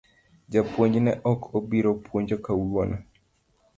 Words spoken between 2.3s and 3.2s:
kawuono